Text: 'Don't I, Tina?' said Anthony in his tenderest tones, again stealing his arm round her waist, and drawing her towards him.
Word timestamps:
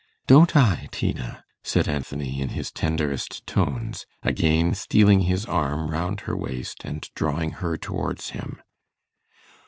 'Don't 0.25 0.55
I, 0.57 0.89
Tina?' 0.91 1.45
said 1.63 1.87
Anthony 1.87 2.41
in 2.41 2.49
his 2.49 2.71
tenderest 2.71 3.45
tones, 3.45 4.07
again 4.23 4.73
stealing 4.73 5.19
his 5.19 5.45
arm 5.45 5.91
round 5.91 6.21
her 6.21 6.35
waist, 6.35 6.83
and 6.83 7.07
drawing 7.13 7.51
her 7.61 7.77
towards 7.77 8.31
him. 8.31 8.63